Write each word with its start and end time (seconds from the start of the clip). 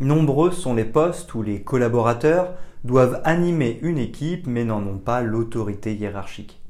Nombreux 0.00 0.52
sont 0.52 0.74
les 0.74 0.84
postes 0.84 1.34
où 1.34 1.42
les 1.42 1.60
collaborateurs 1.62 2.54
doivent 2.84 3.20
animer 3.24 3.80
une 3.82 3.98
équipe 3.98 4.46
mais 4.46 4.64
n'en 4.64 4.86
ont 4.86 4.98
pas 4.98 5.22
l'autorité 5.22 5.92
hiérarchique. 5.92 6.60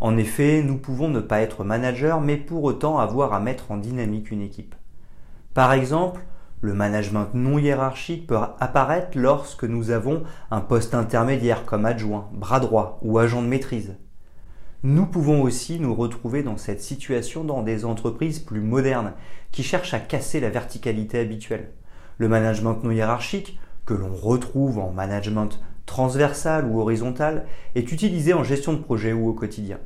En 0.00 0.16
effet, 0.16 0.62
nous 0.62 0.78
pouvons 0.78 1.08
ne 1.08 1.20
pas 1.20 1.42
être 1.42 1.64
manager 1.64 2.22
mais 2.22 2.38
pour 2.38 2.64
autant 2.64 2.98
avoir 2.98 3.34
à 3.34 3.40
mettre 3.40 3.72
en 3.72 3.76
dynamique 3.76 4.30
une 4.30 4.40
équipe. 4.40 4.74
Par 5.52 5.74
exemple, 5.74 6.22
le 6.62 6.72
management 6.72 7.28
non 7.34 7.58
hiérarchique 7.58 8.26
peut 8.26 8.38
apparaître 8.58 9.18
lorsque 9.18 9.64
nous 9.64 9.90
avons 9.90 10.22
un 10.50 10.62
poste 10.62 10.94
intermédiaire 10.94 11.66
comme 11.66 11.84
adjoint, 11.84 12.30
bras 12.32 12.58
droit 12.58 12.98
ou 13.02 13.18
agent 13.18 13.42
de 13.42 13.48
maîtrise. 13.48 13.96
Nous 14.82 15.04
pouvons 15.04 15.42
aussi 15.42 15.78
nous 15.78 15.94
retrouver 15.94 16.42
dans 16.42 16.56
cette 16.56 16.80
situation 16.80 17.44
dans 17.44 17.62
des 17.62 17.84
entreprises 17.84 18.38
plus 18.38 18.62
modernes 18.62 19.12
qui 19.52 19.62
cherchent 19.62 19.92
à 19.92 20.00
casser 20.00 20.40
la 20.40 20.48
verticalité 20.48 21.18
habituelle. 21.18 21.72
Le 22.18 22.26
management 22.26 22.82
non 22.82 22.90
hiérarchique, 22.90 23.60
que 23.86 23.94
l'on 23.94 24.12
retrouve 24.12 24.80
en 24.80 24.90
management 24.90 25.60
transversal 25.86 26.66
ou 26.66 26.80
horizontal, 26.80 27.46
est 27.76 27.92
utilisé 27.92 28.34
en 28.34 28.42
gestion 28.42 28.72
de 28.72 28.82
projet 28.82 29.12
ou 29.12 29.28
au 29.28 29.32
quotidien. 29.32 29.78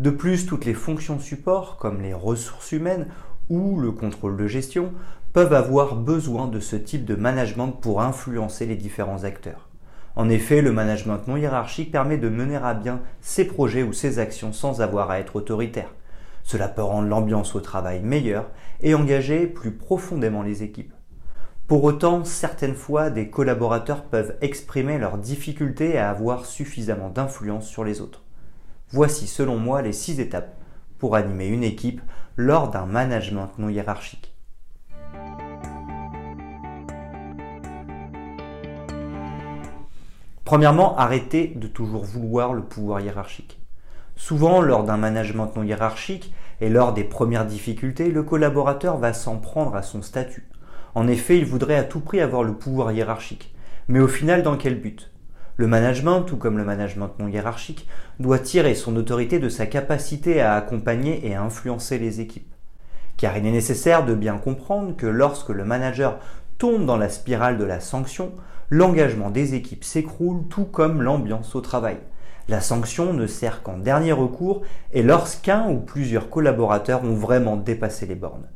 De 0.00 0.10
plus, 0.10 0.46
toutes 0.46 0.64
les 0.64 0.74
fonctions 0.74 1.20
support, 1.20 1.76
comme 1.76 2.02
les 2.02 2.12
ressources 2.12 2.72
humaines 2.72 3.06
ou 3.48 3.78
le 3.78 3.92
contrôle 3.92 4.36
de 4.36 4.48
gestion, 4.48 4.92
peuvent 5.32 5.52
avoir 5.52 5.94
besoin 5.94 6.48
de 6.48 6.58
ce 6.58 6.74
type 6.74 7.04
de 7.04 7.14
management 7.14 7.70
pour 7.70 8.02
influencer 8.02 8.66
les 8.66 8.76
différents 8.76 9.22
acteurs. 9.22 9.68
En 10.16 10.28
effet, 10.28 10.62
le 10.62 10.72
management 10.72 11.28
non 11.28 11.36
hiérarchique 11.36 11.92
permet 11.92 12.18
de 12.18 12.28
mener 12.28 12.56
à 12.56 12.74
bien 12.74 13.00
ses 13.20 13.44
projets 13.44 13.84
ou 13.84 13.92
ses 13.92 14.18
actions 14.18 14.52
sans 14.52 14.80
avoir 14.80 15.08
à 15.10 15.20
être 15.20 15.36
autoritaire. 15.36 15.94
Cela 16.42 16.66
peut 16.66 16.82
rendre 16.82 17.06
l'ambiance 17.06 17.54
au 17.54 17.60
travail 17.60 18.00
meilleure 18.00 18.50
et 18.80 18.94
engager 18.94 19.46
plus 19.46 19.70
profondément 19.70 20.42
les 20.42 20.64
équipes. 20.64 20.92
Pour 21.70 21.84
autant, 21.84 22.24
certaines 22.24 22.74
fois, 22.74 23.10
des 23.10 23.30
collaborateurs 23.30 24.02
peuvent 24.02 24.36
exprimer 24.40 24.98
leurs 24.98 25.18
difficultés 25.18 25.98
à 25.98 26.10
avoir 26.10 26.44
suffisamment 26.44 27.10
d'influence 27.10 27.68
sur 27.68 27.84
les 27.84 28.00
autres. 28.00 28.24
Voici 28.88 29.28
selon 29.28 29.56
moi 29.56 29.80
les 29.80 29.92
six 29.92 30.18
étapes 30.18 30.56
pour 30.98 31.14
animer 31.14 31.46
une 31.46 31.62
équipe 31.62 32.00
lors 32.34 32.70
d'un 32.70 32.86
management 32.86 33.52
non 33.58 33.68
hiérarchique. 33.68 34.34
Premièrement, 40.44 40.98
arrêtez 40.98 41.52
de 41.54 41.68
toujours 41.68 42.02
vouloir 42.02 42.52
le 42.52 42.64
pouvoir 42.64 43.00
hiérarchique. 43.00 43.60
Souvent, 44.16 44.60
lors 44.60 44.82
d'un 44.82 44.96
management 44.96 45.52
non 45.54 45.62
hiérarchique 45.62 46.34
et 46.60 46.68
lors 46.68 46.92
des 46.94 47.04
premières 47.04 47.46
difficultés, 47.46 48.10
le 48.10 48.24
collaborateur 48.24 48.98
va 48.98 49.12
s'en 49.12 49.36
prendre 49.38 49.76
à 49.76 49.82
son 49.82 50.02
statut 50.02 50.49
en 50.94 51.06
effet, 51.06 51.38
il 51.38 51.44
voudrait 51.44 51.76
à 51.76 51.84
tout 51.84 52.00
prix 52.00 52.20
avoir 52.20 52.42
le 52.42 52.54
pouvoir 52.54 52.92
hiérarchique. 52.92 53.54
Mais 53.88 54.00
au 54.00 54.08
final, 54.08 54.42
dans 54.42 54.56
quel 54.56 54.80
but? 54.80 55.10
Le 55.56 55.66
management, 55.66 56.22
tout 56.22 56.36
comme 56.36 56.58
le 56.58 56.64
management 56.64 57.10
non 57.18 57.28
hiérarchique, 57.28 57.86
doit 58.18 58.38
tirer 58.38 58.74
son 58.74 58.96
autorité 58.96 59.38
de 59.38 59.48
sa 59.48 59.66
capacité 59.66 60.40
à 60.40 60.54
accompagner 60.54 61.26
et 61.26 61.34
à 61.34 61.42
influencer 61.42 61.98
les 61.98 62.20
équipes. 62.20 62.54
Car 63.16 63.36
il 63.36 63.46
est 63.46 63.52
nécessaire 63.52 64.04
de 64.04 64.14
bien 64.14 64.38
comprendre 64.38 64.96
que 64.96 65.06
lorsque 65.06 65.50
le 65.50 65.64
manager 65.64 66.18
tombe 66.56 66.86
dans 66.86 66.96
la 66.96 67.08
spirale 67.08 67.58
de 67.58 67.64
la 67.64 67.80
sanction, 67.80 68.32
l'engagement 68.70 69.30
des 69.30 69.54
équipes 69.54 69.84
s'écroule 69.84 70.46
tout 70.48 70.64
comme 70.64 71.02
l'ambiance 71.02 71.54
au 71.54 71.60
travail. 71.60 71.98
La 72.48 72.60
sanction 72.60 73.12
ne 73.12 73.26
sert 73.26 73.62
qu'en 73.62 73.78
dernier 73.78 74.12
recours 74.12 74.62
et 74.92 75.02
lorsqu'un 75.02 75.68
ou 75.68 75.78
plusieurs 75.78 76.30
collaborateurs 76.30 77.04
ont 77.04 77.14
vraiment 77.14 77.56
dépassé 77.56 78.06
les 78.06 78.14
bornes. 78.14 78.48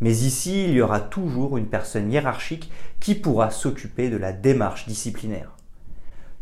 Mais 0.00 0.12
ici, 0.12 0.64
il 0.64 0.72
y 0.72 0.80
aura 0.80 1.00
toujours 1.00 1.58
une 1.58 1.66
personne 1.66 2.10
hiérarchique 2.10 2.70
qui 3.00 3.14
pourra 3.14 3.50
s'occuper 3.50 4.08
de 4.08 4.16
la 4.16 4.32
démarche 4.32 4.86
disciplinaire. 4.86 5.56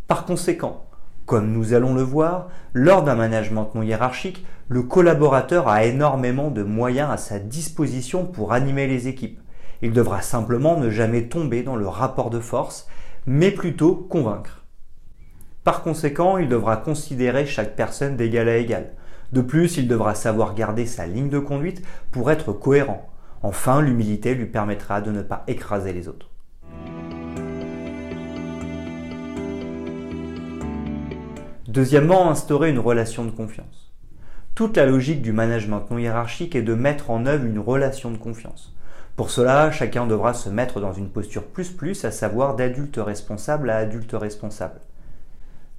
Par 0.07 0.25
conséquent, 0.25 0.87
comme 1.27 1.53
nous 1.53 1.75
allons 1.75 1.95
le 1.95 2.03
voir, 2.03 2.49
lors 2.73 3.03
d'un 3.03 3.17
management 3.17 3.71
non 3.75 3.83
hiérarchique, 3.83 4.47
le 4.69 4.83
collaborateur 4.83 5.69
a 5.69 5.85
énormément 5.85 6.51
de 6.51 6.63
moyens 6.63 7.11
à 7.11 7.17
sa 7.17 7.39
disposition 7.39 8.25
pour 8.25 8.53
animer 8.53 8.87
les 8.87 9.09
équipes. 9.09 9.41
Il 9.83 9.93
devra 9.93 10.23
simplement 10.23 10.79
ne 10.79 10.89
jamais 10.89 11.29
tomber 11.29 11.63
dans 11.63 11.77
le 11.77 11.87
rapport 11.87 12.31
de 12.31 12.41
force, 12.41 12.89
mais 13.27 13.51
plutôt 13.51 13.95
convaincre. 13.95 14.65
Par 15.65 15.83
conséquent, 15.83 16.39
il 16.39 16.49
devra 16.49 16.79
considérer 16.79 17.45
chaque 17.45 17.77
personne 17.77 18.17
d'égal 18.17 18.49
à 18.49 18.57
égal. 18.57 18.93
De 19.33 19.43
plus, 19.43 19.77
il 19.77 19.87
devra 19.87 20.15
savoir 20.15 20.55
garder 20.55 20.87
sa 20.87 21.07
ligne 21.07 21.29
de 21.29 21.39
conduite 21.39 21.83
pour 22.11 22.31
être 22.31 22.55
cohérent. 22.55 23.07
Enfin, 23.43 23.81
l'humilité 23.81 24.35
lui 24.35 24.47
permettra 24.47 25.01
de 25.01 25.13
ne 25.13 25.23
pas 25.23 25.45
écraser 25.47 25.93
les 25.93 26.09
autres. 26.09 26.31
Deuxièmement, 31.69 32.31
instaurer 32.31 32.71
une 32.71 32.81
relation 32.81 33.25
de 33.25 33.31
confiance. 33.31 33.93
Toute 34.57 34.77
la 34.77 34.87
logique 34.87 35.23
du 35.23 35.33
management 35.33 35.89
non 35.91 35.99
hiérarchique 35.99 36.57
est 36.57 36.63
de 36.63 36.75
mettre 36.75 37.11
en 37.11 37.27
œuvre 37.27 37.45
une 37.45 37.61
relation 37.61 38.11
de 38.11 38.17
confiance. 38.17 38.75
Pour 39.15 39.31
cela, 39.31 39.71
chacun 39.71 40.09
devra 40.09 40.35
se 40.35 40.49
mettre 40.49 40.81
dans 40.81 40.93
une 40.93 41.11
posture 41.11 41.45
plus 41.45 41.71
plus, 41.71 42.05
à 42.05 42.11
savoir 42.11 42.57
d'adulte 42.57 42.97
responsable 42.97 43.71
à 43.71 43.77
adulte 43.77 44.15
responsable. 44.15 44.81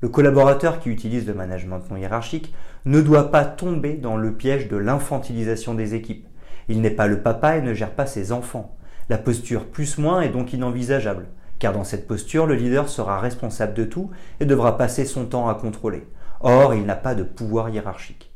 Le 0.01 0.07
collaborateur 0.07 0.79
qui 0.79 0.89
utilise 0.89 1.27
le 1.27 1.33
management 1.33 1.81
non 1.91 1.97
hiérarchique 1.97 2.53
ne 2.85 3.01
doit 3.01 3.31
pas 3.31 3.43
tomber 3.43 3.95
dans 3.95 4.15
le 4.15 4.31
piège 4.33 4.69
de 4.69 4.77
l'infantilisation 4.77 5.73
des 5.73 5.93
équipes. 5.93 6.28
Il 6.69 6.81
n'est 6.81 6.91
pas 6.91 7.07
le 7.07 7.21
papa 7.21 7.57
et 7.57 7.61
ne 7.61 7.73
gère 7.73 7.91
pas 7.91 8.05
ses 8.05 8.31
enfants. 8.31 8.75
La 9.09 9.17
posture 9.17 9.65
plus-moins 9.65 10.21
est 10.21 10.29
donc 10.29 10.53
inenvisageable, 10.53 11.25
car 11.57 11.73
dans 11.73 11.83
cette 11.83 12.07
posture, 12.07 12.45
le 12.45 12.53
leader 12.53 12.87
sera 12.87 13.19
responsable 13.19 13.73
de 13.73 13.85
tout 13.85 14.11
et 14.39 14.45
devra 14.45 14.77
passer 14.77 15.03
son 15.03 15.25
temps 15.25 15.49
à 15.49 15.55
contrôler. 15.55 16.07
Or, 16.41 16.75
il 16.75 16.85
n'a 16.85 16.95
pas 16.95 17.15
de 17.15 17.23
pouvoir 17.23 17.69
hiérarchique. 17.69 18.31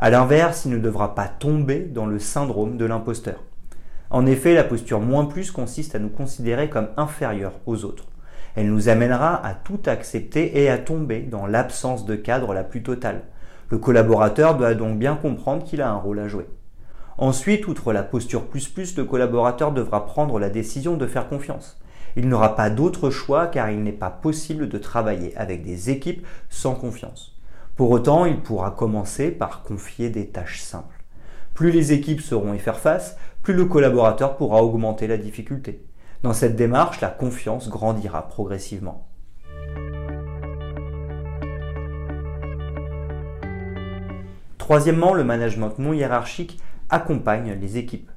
A 0.00 0.10
l'inverse, 0.10 0.64
il 0.64 0.72
ne 0.72 0.78
devra 0.78 1.14
pas 1.14 1.28
tomber 1.28 1.80
dans 1.80 2.06
le 2.06 2.18
syndrome 2.18 2.76
de 2.76 2.84
l'imposteur. 2.84 3.44
En 4.10 4.26
effet, 4.26 4.54
la 4.54 4.64
posture 4.64 5.00
moins 5.00 5.26
plus 5.26 5.52
consiste 5.52 5.94
à 5.94 6.00
nous 6.00 6.08
considérer 6.08 6.68
comme 6.68 6.88
inférieurs 6.96 7.60
aux 7.66 7.84
autres. 7.84 8.06
Elle 8.56 8.72
nous 8.72 8.88
amènera 8.88 9.46
à 9.46 9.54
tout 9.54 9.80
accepter 9.86 10.60
et 10.60 10.68
à 10.68 10.78
tomber 10.78 11.20
dans 11.20 11.46
l'absence 11.46 12.06
de 12.06 12.16
cadre 12.16 12.54
la 12.54 12.64
plus 12.64 12.82
totale. 12.82 13.22
Le 13.70 13.78
collaborateur 13.78 14.56
doit 14.56 14.74
donc 14.74 14.98
bien 14.98 15.14
comprendre 15.14 15.62
qu'il 15.62 15.80
a 15.80 15.90
un 15.90 15.96
rôle 15.96 16.18
à 16.18 16.26
jouer. 16.26 16.48
Ensuite, 17.20 17.66
outre 17.66 17.92
la 17.92 18.04
posture 18.04 18.44
le 18.96 19.02
collaborateur 19.02 19.72
devra 19.72 20.06
prendre 20.06 20.38
la 20.38 20.50
décision 20.50 20.96
de 20.96 21.04
faire 21.04 21.28
confiance. 21.28 21.76
Il 22.14 22.28
n'aura 22.28 22.54
pas 22.54 22.70
d'autre 22.70 23.10
choix 23.10 23.48
car 23.48 23.70
il 23.70 23.82
n'est 23.82 23.90
pas 23.90 24.10
possible 24.10 24.68
de 24.68 24.78
travailler 24.78 25.36
avec 25.36 25.64
des 25.64 25.90
équipes 25.90 26.24
sans 26.48 26.76
confiance. 26.76 27.36
Pour 27.74 27.90
autant, 27.90 28.24
il 28.24 28.40
pourra 28.40 28.70
commencer 28.70 29.32
par 29.32 29.64
confier 29.64 30.10
des 30.10 30.28
tâches 30.28 30.60
simples. 30.60 31.02
Plus 31.54 31.72
les 31.72 31.92
équipes 31.92 32.20
sauront 32.20 32.54
y 32.54 32.58
faire 32.60 32.78
face, 32.78 33.16
plus 33.42 33.54
le 33.54 33.64
collaborateur 33.64 34.36
pourra 34.36 34.62
augmenter 34.62 35.08
la 35.08 35.16
difficulté. 35.18 35.84
Dans 36.22 36.32
cette 36.32 36.54
démarche, 36.54 37.00
la 37.00 37.08
confiance 37.08 37.68
grandira 37.68 38.28
progressivement. 38.28 39.08
Troisièmement, 44.58 45.14
le 45.14 45.24
management 45.24 45.78
non 45.78 45.92
hiérarchique 45.94 46.60
accompagne 46.90 47.56
les 47.60 47.78
équipes. 47.78 48.10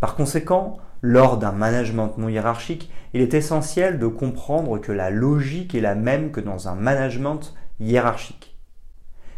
Par 0.00 0.16
conséquent, 0.16 0.78
lors 1.02 1.38
d'un 1.38 1.52
management 1.52 2.16
non 2.18 2.28
hiérarchique, 2.28 2.90
il 3.12 3.20
est 3.20 3.34
essentiel 3.34 3.98
de 3.98 4.06
comprendre 4.06 4.78
que 4.78 4.92
la 4.92 5.10
logique 5.10 5.74
est 5.74 5.80
la 5.80 5.94
même 5.94 6.30
que 6.30 6.40
dans 6.40 6.68
un 6.68 6.74
management 6.74 7.54
hiérarchique. 7.80 8.58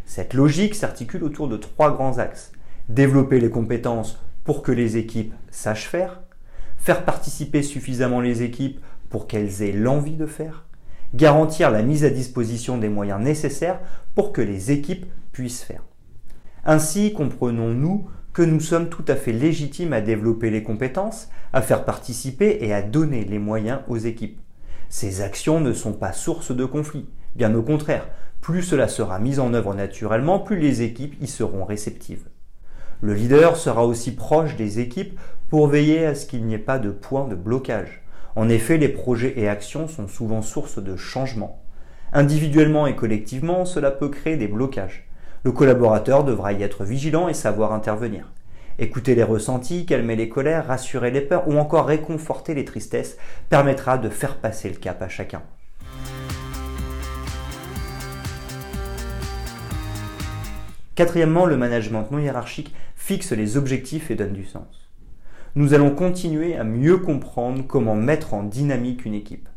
Cette 0.05 0.35
logique 0.35 0.75
s'articule 0.75 1.25
autour 1.25 1.49
de 1.49 1.57
trois 1.57 1.93
grands 1.93 2.19
axes. 2.19 2.53
Développer 2.89 3.41
les 3.41 3.51
compétences 3.51 4.21
pour 4.45 4.63
que 4.63 4.71
les 4.71 4.97
équipes 4.97 5.35
sachent 5.51 5.89
faire, 5.89 6.23
faire 6.77 7.05
participer 7.05 7.63
suffisamment 7.63 8.21
les 8.21 8.43
équipes 8.43 8.81
pour 9.11 9.27
qu'elles 9.27 9.63
aient 9.63 9.73
l'envie 9.73 10.17
de 10.17 10.27
faire, 10.27 10.67
garantir 11.15 11.71
la 11.73 11.83
mise 11.83 12.05
à 12.05 12.11
disposition 12.11 12.79
des 12.79 12.89
moyens 12.89 13.21
nécessaires 13.21 13.81
pour 14.15 14.33
que 14.33 14.41
les 14.41 14.71
équipes 14.71 15.07
puissent 15.33 15.65
faire. 15.65 15.83
Ainsi 16.65 17.13
comprenons-nous 17.13 18.09
que 18.37 18.43
nous 18.43 18.61
sommes 18.61 18.91
tout 18.91 19.05
à 19.09 19.17
fait 19.17 19.33
légitimes 19.33 19.95
à 19.95 20.03
développer 20.03 20.51
les 20.51 20.63
compétences, 20.63 21.31
à 21.55 21.63
faire 21.63 21.87
participer 21.87 22.59
et 22.61 22.75
à 22.75 22.83
donner 22.83 23.25
les 23.25 23.39
moyens 23.39 23.81
aux 23.89 23.97
équipes. 23.97 24.39
Ces 24.91 25.23
actions 25.23 25.59
ne 25.59 25.73
sont 25.73 25.95
pas 25.95 26.13
source 26.13 26.55
de 26.55 26.67
conflits. 26.67 27.09
Bien 27.35 27.55
au 27.55 27.63
contraire, 27.63 28.07
plus 28.43 28.63
cela 28.63 28.89
sera 28.89 29.21
mis 29.21 29.39
en 29.39 29.55
œuvre 29.55 29.73
naturellement, 29.73 30.39
plus 30.39 30.59
les 30.59 30.83
équipes 30.83 31.17
y 31.23 31.29
seront 31.29 31.65
réceptives. 31.65 32.29
Le 33.01 33.15
leader 33.15 33.57
sera 33.57 33.87
aussi 33.87 34.15
proche 34.15 34.55
des 34.57 34.81
équipes 34.81 35.19
pour 35.49 35.69
veiller 35.69 36.05
à 36.05 36.15
ce 36.15 36.27
qu'il 36.27 36.45
n'y 36.45 36.53
ait 36.53 36.59
pas 36.59 36.79
de 36.79 36.91
point 36.91 37.27
de 37.27 37.37
blocage. 37.37 38.03
En 38.35 38.51
effet, 38.51 38.77
les 38.77 38.91
projets 38.91 39.33
et 39.39 39.49
actions 39.49 39.89
sont 39.89 40.09
souvent 40.09 40.43
source 40.43 40.79
de 40.79 40.95
changements. 40.95 41.63
Individuellement 42.13 42.87
et 42.87 42.97
collectivement, 42.97 43.65
cela 43.65 43.91
peut 43.91 44.11
créer 44.11 44.37
des 44.37 44.47
blocages. 44.47 45.09
Le 45.45 45.53
collaborateur 45.53 46.25
devra 46.25 46.53
y 46.53 46.63
être 46.63 46.85
vigilant 46.85 47.29
et 47.29 47.35
savoir 47.35 47.73
intervenir. 47.73 48.33
Écouter 48.79 49.15
les 49.15 49.23
ressentis, 49.23 49.87
calmer 49.87 50.17
les 50.17 50.29
colères, 50.29 50.67
rassurer 50.67 51.11
les 51.11 51.23
peurs 51.23 51.49
ou 51.49 51.57
encore 51.57 51.87
réconforter 51.87 52.55
les 52.55 52.65
tristesses 52.65 53.17
permettra 53.49 53.97
de 53.97 54.11
faire 54.11 54.37
passer 54.37 54.69
le 54.69 54.77
cap 54.77 55.01
à 55.03 55.09
chacun. 55.09 55.43
Quatrièmement, 60.95 61.47
le 61.47 61.57
management 61.57 62.11
non 62.11 62.19
hiérarchique 62.19 62.75
fixe 62.97 63.33
les 63.33 63.57
objectifs 63.57 64.11
et 64.11 64.15
donne 64.15 64.33
du 64.33 64.45
sens. 64.45 64.91
Nous 65.55 65.73
allons 65.73 65.91
continuer 65.91 66.57
à 66.57 66.65
mieux 66.65 66.99
comprendre 66.99 67.63
comment 67.67 67.95
mettre 67.95 68.35
en 68.35 68.43
dynamique 68.43 69.05
une 69.05 69.15
équipe. 69.15 69.49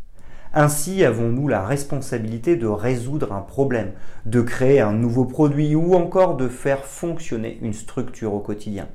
Ainsi 0.54 1.06
avons-nous 1.06 1.48
la 1.48 1.64
responsabilité 1.64 2.56
de 2.56 2.66
résoudre 2.66 3.34
un 3.34 3.42
problème, 3.42 3.92
de 4.26 4.42
créer 4.42 4.80
un 4.80 4.94
nouveau 4.94 5.26
produit 5.26 5.76
ou 5.76 5.94
encore 5.94 6.38
de 6.38 6.48
faire 6.48 6.86
fonctionner 6.86 7.60
une 7.62 7.74
structure 7.74 8.34
au 8.34 8.40
quotidien. 8.40 8.88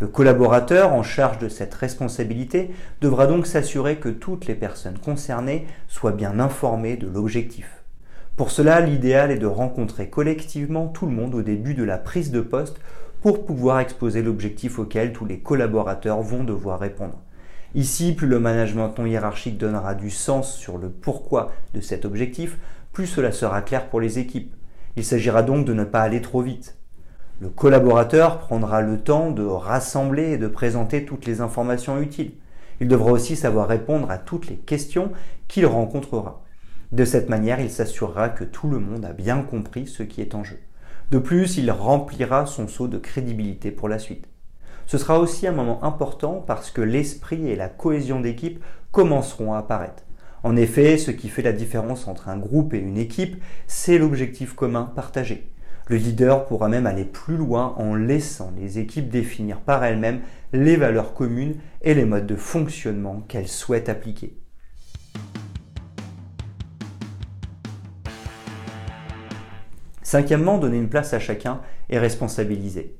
Le 0.00 0.06
collaborateur 0.06 0.94
en 0.94 1.02
charge 1.02 1.38
de 1.38 1.50
cette 1.50 1.74
responsabilité 1.74 2.70
devra 3.02 3.26
donc 3.26 3.46
s'assurer 3.46 3.96
que 3.96 4.08
toutes 4.08 4.46
les 4.46 4.54
personnes 4.54 4.98
concernées 4.98 5.66
soient 5.88 6.12
bien 6.12 6.40
informées 6.40 6.96
de 6.96 7.08
l'objectif. 7.08 7.82
Pour 8.36 8.50
cela, 8.50 8.80
l'idéal 8.80 9.30
est 9.30 9.38
de 9.38 9.46
rencontrer 9.46 10.08
collectivement 10.08 10.86
tout 10.86 11.04
le 11.04 11.12
monde 11.12 11.34
au 11.34 11.42
début 11.42 11.74
de 11.74 11.84
la 11.84 11.98
prise 11.98 12.30
de 12.30 12.40
poste 12.40 12.78
pour 13.20 13.44
pouvoir 13.44 13.80
exposer 13.80 14.22
l'objectif 14.22 14.78
auquel 14.78 15.12
tous 15.12 15.26
les 15.26 15.40
collaborateurs 15.40 16.22
vont 16.22 16.44
devoir 16.44 16.78
répondre. 16.78 17.20
Ici, 17.74 18.12
plus 18.12 18.26
le 18.26 18.40
management 18.40 18.94
non 18.98 19.04
hiérarchique 19.04 19.58
donnera 19.58 19.94
du 19.94 20.10
sens 20.10 20.56
sur 20.56 20.78
le 20.78 20.88
pourquoi 20.88 21.52
de 21.74 21.80
cet 21.80 22.06
objectif, 22.06 22.58
plus 22.92 23.06
cela 23.06 23.30
sera 23.30 23.60
clair 23.60 23.90
pour 23.90 24.00
les 24.00 24.18
équipes. 24.18 24.54
Il 24.96 25.04
s'agira 25.04 25.42
donc 25.42 25.66
de 25.66 25.74
ne 25.74 25.84
pas 25.84 26.00
aller 26.00 26.22
trop 26.22 26.40
vite. 26.40 26.78
Le 27.40 27.50
collaborateur 27.50 28.38
prendra 28.38 28.80
le 28.80 28.98
temps 28.98 29.30
de 29.30 29.44
rassembler 29.44 30.32
et 30.32 30.38
de 30.38 30.48
présenter 30.48 31.04
toutes 31.04 31.26
les 31.26 31.40
informations 31.40 32.00
utiles. 32.00 32.32
Il 32.80 32.88
devra 32.88 33.12
aussi 33.12 33.36
savoir 33.36 33.68
répondre 33.68 34.10
à 34.10 34.18
toutes 34.18 34.48
les 34.48 34.56
questions 34.56 35.12
qu'il 35.46 35.66
rencontrera. 35.66 36.42
De 36.90 37.04
cette 37.04 37.28
manière, 37.28 37.60
il 37.60 37.70
s'assurera 37.70 38.30
que 38.30 38.44
tout 38.44 38.68
le 38.68 38.78
monde 38.78 39.04
a 39.04 39.12
bien 39.12 39.42
compris 39.42 39.86
ce 39.86 40.02
qui 40.02 40.22
est 40.22 40.34
en 40.34 40.42
jeu. 40.42 40.58
De 41.10 41.18
plus, 41.18 41.58
il 41.58 41.70
remplira 41.70 42.46
son 42.46 42.66
saut 42.66 42.88
de 42.88 42.98
crédibilité 42.98 43.70
pour 43.70 43.88
la 43.88 43.98
suite. 43.98 44.26
Ce 44.88 44.96
sera 44.96 45.18
aussi 45.18 45.46
un 45.46 45.52
moment 45.52 45.84
important 45.84 46.42
parce 46.46 46.70
que 46.70 46.80
l'esprit 46.80 47.46
et 47.46 47.56
la 47.56 47.68
cohésion 47.68 48.20
d'équipe 48.20 48.64
commenceront 48.90 49.52
à 49.52 49.58
apparaître. 49.58 50.02
En 50.42 50.56
effet, 50.56 50.96
ce 50.96 51.10
qui 51.10 51.28
fait 51.28 51.42
la 51.42 51.52
différence 51.52 52.08
entre 52.08 52.30
un 52.30 52.38
groupe 52.38 52.72
et 52.72 52.78
une 52.78 52.96
équipe, 52.96 53.36
c'est 53.66 53.98
l'objectif 53.98 54.54
commun 54.54 54.90
partagé. 54.96 55.52
Le 55.88 55.96
leader 55.96 56.46
pourra 56.46 56.70
même 56.70 56.86
aller 56.86 57.04
plus 57.04 57.36
loin 57.36 57.74
en 57.76 57.94
laissant 57.94 58.50
les 58.56 58.78
équipes 58.78 59.10
définir 59.10 59.60
par 59.60 59.84
elles-mêmes 59.84 60.22
les 60.54 60.76
valeurs 60.76 61.12
communes 61.12 61.56
et 61.82 61.92
les 61.92 62.06
modes 62.06 62.26
de 62.26 62.36
fonctionnement 62.36 63.20
qu'elles 63.28 63.46
souhaitent 63.46 63.90
appliquer. 63.90 64.38
Cinquièmement, 70.02 70.56
donner 70.56 70.78
une 70.78 70.88
place 70.88 71.12
à 71.12 71.18
chacun 71.18 71.60
et 71.90 71.98
responsabiliser. 71.98 72.96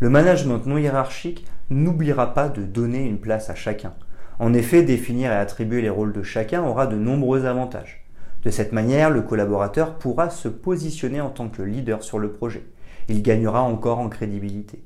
Le 0.00 0.08
management 0.08 0.64
non 0.64 0.78
hiérarchique 0.78 1.44
n'oubliera 1.68 2.32
pas 2.32 2.48
de 2.48 2.62
donner 2.62 3.04
une 3.04 3.20
place 3.20 3.50
à 3.50 3.54
chacun. 3.54 3.92
En 4.38 4.54
effet, 4.54 4.82
définir 4.82 5.30
et 5.30 5.36
attribuer 5.36 5.82
les 5.82 5.90
rôles 5.90 6.14
de 6.14 6.22
chacun 6.22 6.62
aura 6.62 6.86
de 6.86 6.96
nombreux 6.96 7.44
avantages. 7.44 8.06
De 8.42 8.48
cette 8.48 8.72
manière, 8.72 9.10
le 9.10 9.20
collaborateur 9.20 9.98
pourra 9.98 10.30
se 10.30 10.48
positionner 10.48 11.20
en 11.20 11.28
tant 11.28 11.50
que 11.50 11.60
leader 11.60 12.02
sur 12.02 12.18
le 12.18 12.32
projet. 12.32 12.64
Il 13.10 13.22
gagnera 13.22 13.60
encore 13.60 13.98
en 13.98 14.08
crédibilité. 14.08 14.82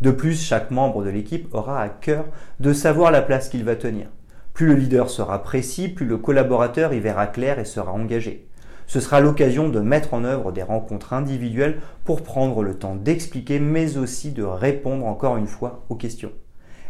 De 0.00 0.12
plus, 0.12 0.40
chaque 0.40 0.70
membre 0.70 1.02
de 1.02 1.10
l'équipe 1.10 1.52
aura 1.52 1.82
à 1.82 1.88
cœur 1.88 2.24
de 2.60 2.72
savoir 2.72 3.10
la 3.10 3.22
place 3.22 3.48
qu'il 3.48 3.64
va 3.64 3.74
tenir. 3.74 4.06
Plus 4.52 4.68
le 4.68 4.74
leader 4.74 5.10
sera 5.10 5.42
précis, 5.42 5.88
plus 5.88 6.06
le 6.06 6.18
collaborateur 6.18 6.92
y 6.92 7.00
verra 7.00 7.26
clair 7.26 7.58
et 7.58 7.64
sera 7.64 7.90
engagé. 7.92 8.48
Ce 8.86 9.00
sera 9.00 9.20
l'occasion 9.20 9.68
de 9.68 9.80
mettre 9.80 10.14
en 10.14 10.24
œuvre 10.24 10.52
des 10.52 10.62
rencontres 10.62 11.12
individuelles 11.12 11.80
pour 12.04 12.22
prendre 12.22 12.62
le 12.62 12.74
temps 12.74 12.94
d'expliquer 12.94 13.58
mais 13.58 13.96
aussi 13.96 14.32
de 14.32 14.42
répondre 14.42 15.06
encore 15.06 15.36
une 15.36 15.46
fois 15.46 15.84
aux 15.88 15.94
questions. 15.94 16.32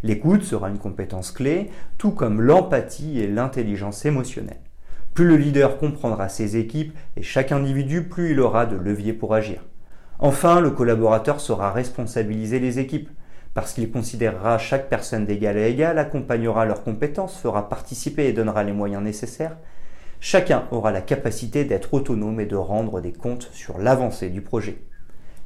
L'écoute 0.03 0.43
sera 0.43 0.69
une 0.69 0.79
compétence 0.79 1.31
clé, 1.31 1.71
tout 1.97 2.11
comme 2.11 2.43
l'empathie 2.43 3.21
et 3.21 3.27
l'intelligence 3.27 4.05
émotionnelle. 4.05 4.61
Plus 5.15 5.27
le 5.27 5.37
leader 5.37 5.79
comprendra 5.79 6.29
ses 6.29 6.57
équipes 6.57 6.93
et 7.17 7.23
chaque 7.23 7.53
individu, 7.53 8.03
plus 8.03 8.33
il 8.33 8.41
aura 8.41 8.67
de 8.67 8.77
leviers 8.77 9.13
pour 9.13 9.33
agir. 9.33 9.61
Enfin, 10.19 10.61
le 10.61 10.71
collaborateur 10.71 11.41
saura 11.41 11.73
responsabiliser 11.73 12.59
les 12.59 12.79
équipes, 12.79 13.09
parce 13.55 13.73
qu'il 13.73 13.91
considérera 13.91 14.59
chaque 14.59 14.89
personne 14.89 15.25
d'égal 15.25 15.57
à 15.57 15.69
égal, 15.69 15.99
accompagnera 15.99 16.65
leurs 16.65 16.83
compétences, 16.83 17.39
fera 17.39 17.69
participer 17.69 18.27
et 18.27 18.33
donnera 18.33 18.65
les 18.65 18.73
moyens 18.73 19.03
nécessaires. 19.03 19.57
Chacun 20.21 20.65
aura 20.71 20.93
la 20.93 21.01
capacité 21.01 21.65
d'être 21.65 21.95
autonome 21.95 22.41
et 22.41 22.47
de 22.47 22.57
rendre 22.57 23.01
des 23.01 23.13
comptes 23.13 23.51
sur 23.53 23.79
l'avancée 23.79 24.31
du 24.31 24.41
projet. 24.41 24.79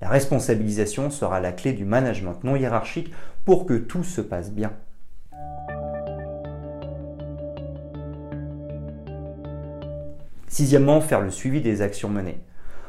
La 0.01 0.09
responsabilisation 0.09 1.11
sera 1.11 1.41
la 1.41 1.53
clé 1.53 1.73
du 1.73 1.85
management 1.85 2.45
non 2.45 2.55
hiérarchique 2.55 3.13
pour 3.45 3.67
que 3.67 3.75
tout 3.75 4.05
se 4.05 4.21
passe 4.21 4.53
bien. 4.53 4.73
Sixièmement, 10.47 11.01
faire 11.01 11.21
le 11.21 11.31
suivi 11.31 11.61
des 11.61 11.83
actions 11.83 12.09
menées. 12.09 12.41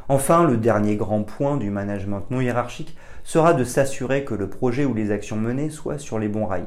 Enfin, 0.08 0.44
le 0.44 0.58
dernier 0.58 0.96
grand 0.96 1.24
point 1.24 1.58
du 1.58 1.70
management 1.70 2.32
non 2.32 2.42
hiérarchique 2.42 2.96
sera 3.24 3.54
de 3.54 3.64
s'assurer 3.64 4.24
que 4.24 4.34
le 4.34 4.50
projet 4.50 4.86
ou 4.86 4.94
les 4.94 5.12
actions 5.12 5.36
menées 5.36 5.70
soient 5.70 6.00
sur 6.00 6.20
les 6.20 6.30
bons 6.30 6.46
rails. 6.46 6.66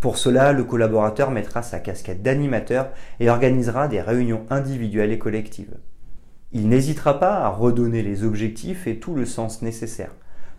Pour 0.00 0.16
cela, 0.16 0.52
le 0.54 0.64
collaborateur 0.64 1.30
mettra 1.30 1.60
sa 1.60 1.78
casquette 1.78 2.22
d'animateur 2.22 2.88
et 3.20 3.28
organisera 3.28 3.86
des 3.86 4.00
réunions 4.00 4.46
individuelles 4.48 5.12
et 5.12 5.18
collectives. 5.18 5.76
Il 6.52 6.70
n'hésitera 6.70 7.20
pas 7.20 7.34
à 7.34 7.48
redonner 7.48 8.02
les 8.02 8.24
objectifs 8.24 8.86
et 8.86 8.98
tout 8.98 9.14
le 9.14 9.26
sens 9.26 9.60
nécessaire. 9.60 10.12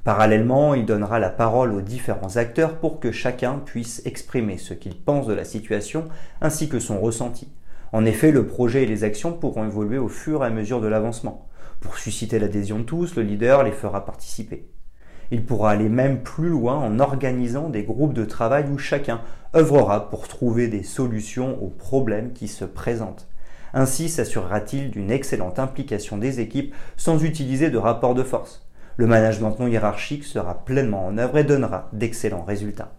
Parallèlement, 0.04 0.76
il 0.76 0.86
donnera 0.86 1.18
la 1.18 1.32
parole 1.32 1.74
aux 1.74 1.82
différents 1.82 2.38
acteurs 2.38 2.78
pour 2.78 3.00
que 3.00 3.12
chacun 3.12 3.60
puisse 3.66 4.04
exprimer 4.06 4.58
ce 4.58 4.76
qu'il 4.76 4.96
pense 4.96 5.26
de 5.26 5.34
la 5.34 5.44
situation 5.44 6.06
ainsi 6.40 6.70
que 6.70 6.80
son 6.80 7.00
ressenti. 7.00 7.52
En 7.94 8.06
effet, 8.06 8.32
le 8.32 8.46
projet 8.46 8.84
et 8.84 8.88
les 8.88 9.04
actions 9.04 9.34
pourront 9.34 9.66
évoluer 9.66 9.98
au 9.98 10.08
fur 10.08 10.44
et 10.44 10.48
à 10.48 10.52
mesure 10.52 10.82
de 10.82 10.88
l'avancement. 10.88 11.50
Pour 11.80 11.98
susciter 11.98 12.38
l'adhésion 12.38 12.78
de 12.78 12.84
tous, 12.84 13.16
le 13.16 13.24
leader 13.24 13.64
les 13.64 13.72
fera 13.72 14.06
participer. 14.06 14.70
Il 15.32 15.46
pourra 15.46 15.72
aller 15.72 15.90
même 15.90 16.22
plus 16.22 16.50
loin 16.50 16.76
en 16.76 17.00
organisant 17.00 17.70
des 17.70 17.84
groupes 17.84 18.14
de 18.14 18.26
travail 18.26 18.66
où 18.70 18.78
chacun 18.78 19.22
œuvrera 19.56 20.10
pour 20.10 20.28
trouver 20.28 20.68
des 20.68 20.84
solutions 20.84 21.58
aux 21.64 21.70
problèmes 21.70 22.34
qui 22.34 22.50
se 22.50 22.66
présentent. 22.66 23.28
Ainsi 23.74 24.10
s'assurera-t-il 24.10 24.92
d'une 24.92 25.12
excellente 25.12 25.58
implication 25.58 26.18
des 26.18 26.42
équipes 26.42 26.76
sans 26.98 27.24
utiliser 27.24 27.70
de 27.70 27.78
rapport 27.78 28.14
de 28.14 28.24
force. 28.24 28.68
Le 28.98 29.08
management 29.08 29.58
non 29.58 29.68
hiérarchique 29.68 30.26
sera 30.26 30.66
pleinement 30.66 31.06
en 31.06 31.18
œuvre 31.18 31.38
et 31.38 31.46
donnera 31.46 31.88
d'excellents 31.94 32.44
résultats. 32.44 32.92